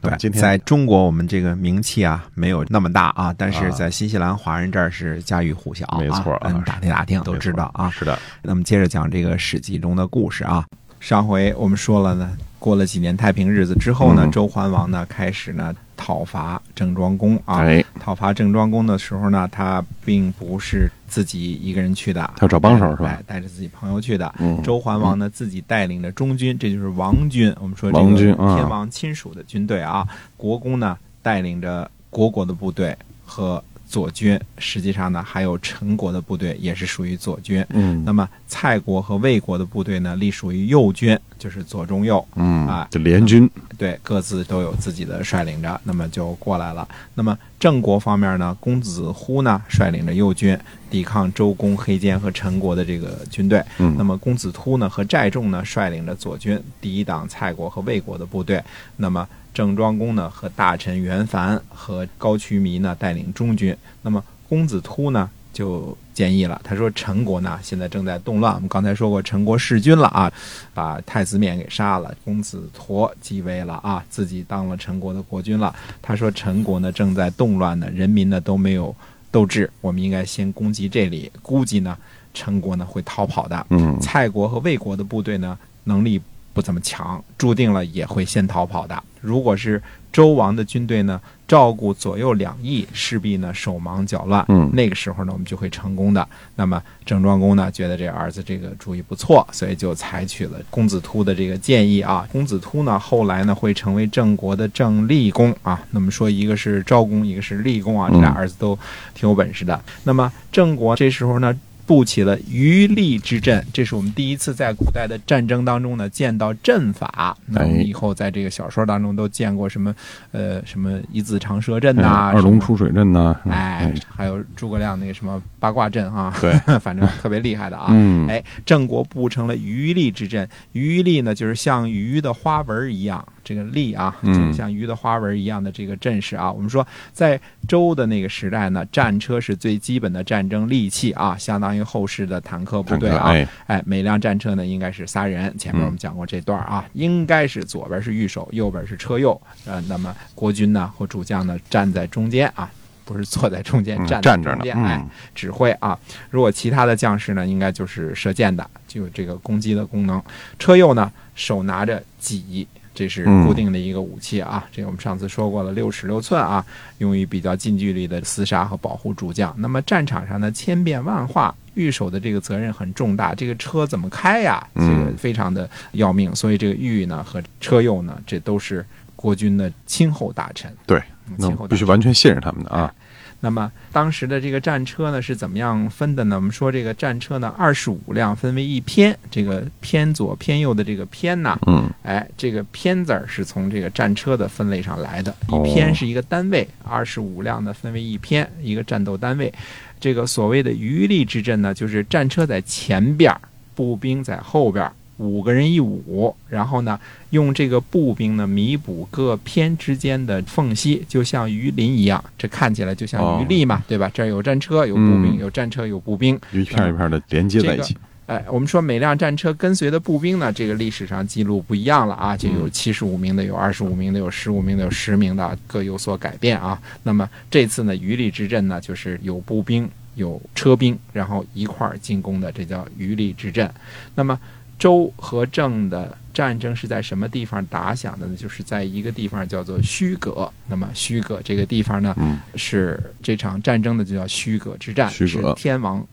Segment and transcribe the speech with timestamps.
[0.00, 7.90] 对，今天在中国我们这个名气啊没有那么大啊，但是在新西兰华人这儿是家喻户晓，没错啊，打听打听都知道啊。
[7.90, 10.64] 是的，那么接着讲这个《史记》中的故事啊。
[11.00, 15.74] 上回我们说了呢，过了几年太平日子之后呢，周桓王呢开始呢。
[16.02, 17.60] 讨伐郑庄公啊！
[18.00, 23.20] 讨伐郑庄公的时候呢，他并不是自己一个人去的，他找帮手是吧？
[23.26, 24.34] 带着自己朋友去的。
[24.64, 27.54] 周桓王呢，自己带领着中军，这就是王军。
[27.60, 30.08] 我们说这个天王亲属的军队啊。
[30.38, 37.66] 国公呢，带领着国国的部队和左军，实际上呢，还有陈国的部队也是属于左军。
[37.70, 41.18] 嗯，那么蔡国和魏国的部队呢，隶属于右军。
[41.40, 46.86] 就是左中右，嗯啊，就联军，对，各自都有自己的率领着，那么就过来了。
[47.14, 50.54] 那么郑国方面呢，公子乎呢率领着右军
[50.90, 53.64] 抵抗周公、黑坚和陈国的这个军队。
[53.78, 58.62] 嗯，那么公子突呢和寨众呢率领着左军抵挡蔡国和魏国的部队。
[58.98, 63.76] 那么郑庄公呢和大臣袁凡和高渠弥呢带领中军。
[64.02, 65.28] 那么公子突呢？
[65.52, 70.32] 就建议了，他说陈国呢现在正在动乱，我们刚才说过陈国弑君了啊，
[70.72, 75.74] 把太子冕给杀了，公子佗继位了啊，自己当了陈国的国君了。
[76.00, 78.94] 他说陈国呢正在动乱呢，人民呢都没有
[79.32, 81.98] 斗志，我们应该先攻击这里，估计呢
[82.32, 83.66] 陈国呢会逃跑的。
[83.70, 89.02] 嗯，蔡国和魏国的部队呢能力不怎么强，注定了也会先逃跑的。
[89.20, 94.44] 如果是周王的军队呢，照顾左右两翼，势必呢手忙脚乱。
[94.48, 96.26] 嗯，那个时候呢，我们就会成功的。
[96.56, 102.26] 那么郑庄公呢，觉得这儿子这个主意不错，所以就采取了公子突的这个建议啊。
[102.32, 105.80] 公子突呢，后来呢会成为郑国的郑立公啊。
[105.90, 108.76] 那么说，一个是昭公，一个是立公啊，这俩儿子都
[109.14, 109.78] 挺有本事的。
[110.04, 111.54] 那么郑国这时候呢。
[111.90, 117.36] 布起了余力之阵，这是我们第一次在古代的战争当中呢见到阵法。
[117.46, 119.92] 那我们以后在这个小说当中都见过什么，
[120.30, 127.88] 呃，什么一字长蛇阵呐，二龙出水阵呐，哎，还有诸葛亮那个什么八卦阵啊，对， 反正特别厉害的啊。
[127.90, 133.26] 嗯，哎，郑国布成了余力之阵，余力呢就是像鱼的花纹一样。
[133.42, 136.50] 这个力啊，就像鱼的花纹一样的这个阵势啊。
[136.50, 143.32] 我们说，在周的那个时代呢，战车是最基本的战争利器啊，相当于后世的坦克部队啊。
[143.66, 145.56] 哎，每辆战车呢应该是仨人。
[145.58, 149.40] 前面我们讲过这段啊，应该是左边是御手，右边是车右。
[149.66, 152.70] 呃，那么国军呢或主将呢站在中间啊，
[153.04, 155.98] 不是坐在中间，站在中间哎，指挥啊。
[156.30, 160.22] 如果其他的将士呢，应该就是射箭的，就有这个攻击的功能。
[160.58, 162.66] 车右呢，手拿着戟。
[162.92, 166.64] 这是固定的一个武器啊，这我们上次说过了，六尺六寸啊，
[166.98, 169.54] 用于比较近距离的厮杀和保护主将。
[169.58, 174.66] 那么战场上呢，千变万化，御手的这个责任很重大，这个车怎么开呀？
[174.74, 176.34] 这个非常的要命。
[176.34, 178.84] 所以这个御呢和车右呢，这都是
[179.14, 180.70] 国军的亲厚大臣。
[180.84, 181.00] 对，
[181.38, 182.92] 那必须完全信任他们的啊。
[183.40, 186.36] 那么当时的这个战车呢是怎么样分的呢？
[186.36, 199.52] 我们说这个战车呢，二十五辆分为一偏，这个偏左偏右的这个偏呢，嗯，哎，这个偏字儿是从这个战车的分类上来的，一偏是一个单位，二十五辆呢分为一偏，一个战斗单位。
[199.98, 203.34] 这个所谓的余力之阵呢，就是战车在前边，
[203.74, 204.90] 步兵在后边。
[205.20, 206.98] 五个人一伍，然后呢，
[207.28, 214.10] 用这个步兵呢弥补各偏之间的缝隙，就像鱼鳞一样，这看起来就像鱼力嘛，对吧？
[214.14, 217.94] 这儿有战车，有步兵，有战车，有步兵，一片一片的连接在一起。
[218.24, 226.80] 哎，我们说每辆战车跟随的步兵呢，这个历史上记录不一样了啊，就有七十五名的，有二十五名的，有十五名的，有十名的，各有所改变啊。
[227.02, 233.70] 那么这次呢，余力之阵呢，就是有步兵、有车兵，然后一块儿进攻的，这叫余力之阵。
[234.14, 234.40] 那么。
[234.80, 238.34] 周和郑的战争是在什么地方打响的呢？
[238.34, 240.50] 就是在一个地方叫做虚葛。
[240.66, 242.16] 那么虚葛这个地方呢，
[242.56, 246.04] 是这场战争的就叫虚葛之战，是天王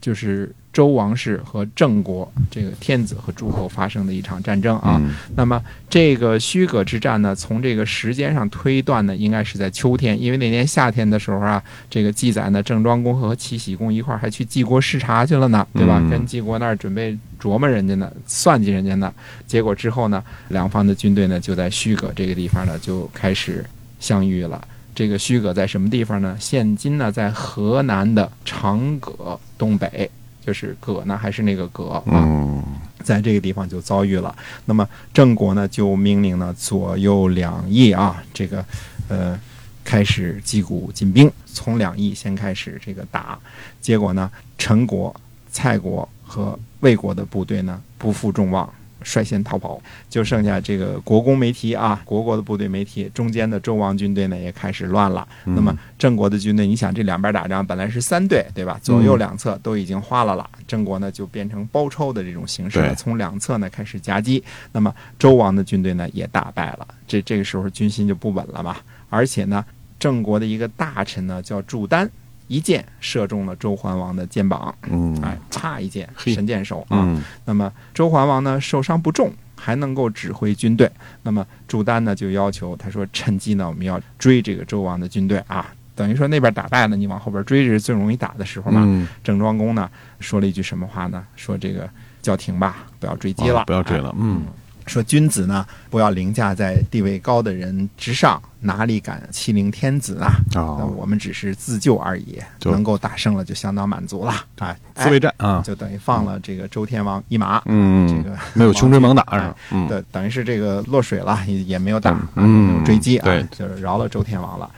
[0.00, 5.00] 就是周王室和郑国这个天子和诸侯发生的一场战争啊。
[5.02, 15.98] 嗯那么这个虚葛之战呢，从这个时间上推断呢，应该是在秋天，因为那年夏天的时候啊，这个记载呢，郑庄公和齐僖公一块儿还去晋国视察去了呢，对吧？
[16.00, 19.12] 嗯跟晋国那儿准备琢磨人家呢，算计人家呢。
[19.46, 23.64] 结果之后呢，两方的军队呢，就在虚葛这个地方呢，就开始
[23.98, 24.62] 相遇了。
[24.94, 26.36] 这个虚葛在什么地方呢？
[26.38, 30.10] 现今呢，在河南的长葛东北，
[30.44, 32.02] 就是葛呢，还是那个葛啊？
[32.08, 32.62] 嗯
[33.02, 34.36] 在这个地方就遭遇了。
[34.66, 38.62] 那么郑国呢，就命令呢左右两翼啊，这个
[39.08, 39.40] 呃
[39.82, 43.38] 开始击鼓进兵，从两翼先开始这个打。
[43.80, 45.18] 结果呢，陈国、
[45.50, 48.70] 蔡国和魏国的部队呢不负众望。
[49.02, 55.26] 率先逃跑，就剩下这个国公没提啊，国国的部队没提，中间的周王军队呢也开始乱了。
[55.44, 58.78] 嗯那么郑国的军队，你想这两边打仗本来是三队，对吧？
[58.82, 64.42] 左右两侧都已经花了了，郑国呢就变成包抄的这种形式了，从两侧呢开始夹击。
[64.72, 68.76] 那么周王的军队呢也打败了，这这个时候军心就不稳了嘛。
[69.08, 69.64] 而且呢，
[69.98, 72.10] 郑国的一个大臣呢叫祝丹，
[72.50, 75.16] 一箭射中了周桓王的肩膀，嗯。
[75.22, 76.98] 哎，差一箭，神箭手啊。
[77.06, 77.22] 嗯。
[77.44, 80.90] 那么周桓王呢受伤不重，还能够指挥军队。
[81.22, 88.82] 那么朱丹呢就要求他说，趁机呢我们要追这个周王的军队啊，等于说那边打败了，你往后边追是最容易打的时候嘛。
[88.84, 89.88] 嗯，郑庄公呢
[90.18, 91.24] 说了一句什么话呢？
[91.36, 91.88] 说这个
[92.20, 94.42] 叫停吧，不要追击了，啊不要追了哎嗯
[94.90, 100.32] 说君子呢不要凌驾在地位高的人之上，哪里敢欺凌天子啊？
[100.52, 104.34] 那哦，我们只是自救而已，能够打胜了就相当满足了。
[104.58, 107.62] 哎，自卫战啊，就等于放了这个周天王一马。
[107.66, 109.56] 嗯，这个没有穷追猛打哎是吧？
[109.70, 114.68] 嗯，对，等于是这个落水了，也也没有打，嗯啊没有追击啊，对就是饶了周天王了。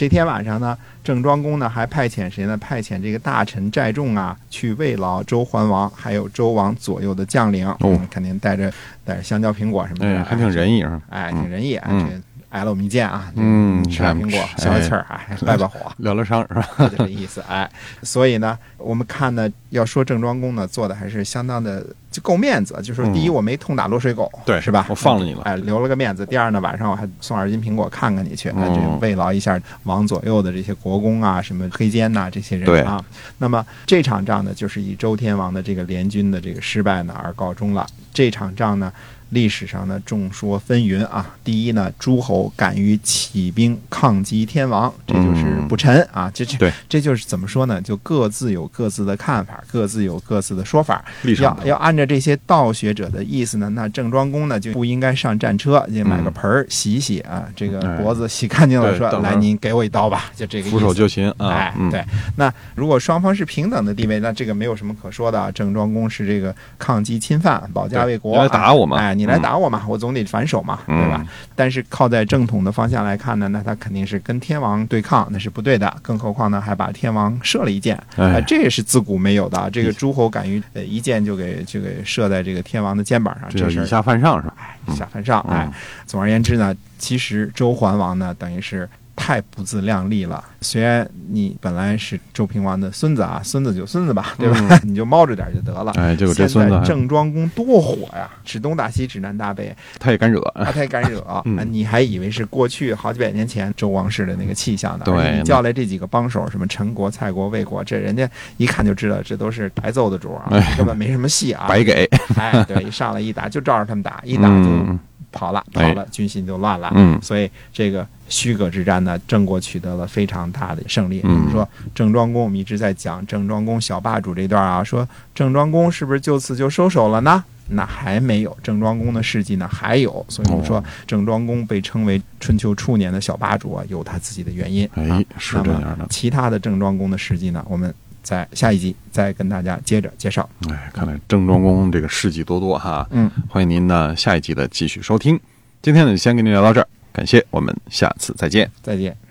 [0.00, 0.74] 这天晚上呢，
[1.04, 2.56] 郑庄公呢还派遣谁呢？
[2.56, 8.72] 派遣这个大臣寨众啊，去慰劳周桓王，还有周王左右的将领，嗯肯定带着
[9.04, 15.92] 带着香蕉、苹果什么的，哎，还挺仁义啊，哎，挺仁义，啊嗯这挨了我们一剑啊，嗯吃点苹果，哎消消气儿，啊，败败火。
[15.98, 16.66] 疗疗伤是吧？
[16.88, 17.70] 就这意思，哎，
[18.02, 24.86] 所以呢，我们看呢，要说郑庄公呢做的还是相当的就够面子，就说第一嗯我没痛打落水狗，对是吧？
[24.88, 26.26] 我放了你了哎，留了个面子。
[26.26, 33.04] 第二呢，晚上我还送二斤苹果看看你去，那就慰劳一下王左右的这些国公啊，什么黑监呐、这些人啊。
[33.38, 37.86] 那么这场仗呢，就是以周天王的这个联军的这个失败呢而告终了。
[38.12, 38.92] 这场仗呢。
[39.30, 41.24] 历史上呢众说纷纭啊。
[41.44, 46.28] 第一呢，诸侯敢于起兵抗击天王，这就是嗯不臣啊。
[46.34, 47.80] 这这对这就是怎么说呢？
[47.80, 51.04] 就各自有各自的看法，各自有各自的说法。
[51.38, 60.78] 要要按照这些道学者的意思呢，那郑庄公呢就不应该上战车，就买个盆儿洗洗啊，这个脖子洗干净了，说来您给我一刀吧，就这个意思。
[60.78, 62.02] 俯首就擒啊对，
[62.36, 65.50] 那如果双方是平等的地位，那这个没有什么可说的啊。
[65.52, 71.26] 郑庄公是这个抗击侵犯，保家卫国，来打我嘛哎，你来嗯打我嘛，我总得反手嘛，嗯对吧？
[71.54, 75.94] 但是靠在正统的方向来看呢，那他肯定是跟天王对抗，那是不对的。
[76.00, 78.00] 更何况呢，还把天王射了一箭，
[78.46, 79.68] 这也是自古没有的啊。
[79.70, 84.54] 这个诸侯敢于呃一箭就给就给射在这个天王的肩膀上，这事儿这叫以下犯上是吧？
[84.58, 85.44] 哎下犯上。
[85.48, 85.72] 嗯哎，
[86.06, 88.88] 总而言之呢，其实周桓王呢，等于是
[89.30, 90.42] 太不自量力了。
[90.60, 94.76] 虽然你本来是周平王的孙子啊，孙子就孙子吧，对吧？
[94.82, 95.92] 你就猫着点就得了。
[95.92, 100.40] 哎，结果这孙子郑庄公多火呀，指东打西，指南打北，他也敢惹，
[100.74, 101.24] 他也敢惹、
[101.70, 105.04] 你还以为是过去好几百年前周王室的那个气象呢？
[105.04, 111.66] 对你叫来这几个帮手，什么陈国、蔡国、魏国，这人家一看就知道这都是白揍的主啊，哎根本没什么戏啊。
[111.70, 114.98] 白给，哎，对，一上来一打就照着他们打，一打就嗯
[115.32, 116.92] 跑了，哎跑了，军心就乱了。
[116.94, 121.20] 嗯所以这个虚葛之战呢，郑国取得了非常大的胜利。
[121.24, 127.42] 嗯说郑庄公，我们一直在讲郑庄公小霸主这段啊，说郑庄公是不是就此就收手了呢？
[127.72, 134.88] 那还没有，郑庄公的事迹呢还有，所以我们说哦郑庄公被称为春秋初年的小霸主啊，有他自己的原因。
[134.94, 136.04] 哎啊，是这样的。
[136.10, 140.48] 其他的郑庄公的事迹呢，我们在下一集再跟大家接着介绍。
[140.68, 143.06] 哎，看来郑庄公这个事迹多多哈。
[143.10, 145.38] 嗯，欢迎您呢下一集的继续收听。
[145.82, 148.70] 今天呢，先跟您聊到这儿，感谢，我们下次再见。
[148.82, 149.29] 再见。